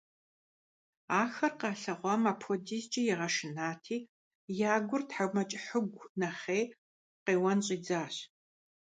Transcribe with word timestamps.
Ахэр 1.21 1.53
къалъэгъуам 1.59 2.23
апхэдизкӀэ 2.31 3.01
игъэшынати, 3.11 3.97
я 4.71 4.71
гур 4.87 5.01
тхьэкӀумэкӀыхьыгу 5.07 6.09
нэхъей, 6.19 6.63
къеуэн 7.25 7.59
щӀидзащ. 7.65 8.15